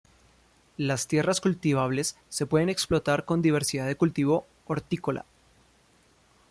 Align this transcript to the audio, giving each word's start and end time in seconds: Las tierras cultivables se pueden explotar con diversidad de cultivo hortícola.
Las 0.77 1.05
tierras 1.05 1.41
cultivables 1.41 2.17
se 2.27 2.47
pueden 2.47 2.69
explotar 2.69 3.23
con 3.23 3.43
diversidad 3.43 3.85
de 3.85 3.97
cultivo 3.97 4.47
hortícola. 4.65 5.25